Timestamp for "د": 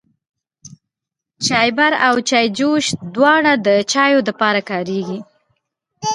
3.65-3.67, 4.27-4.29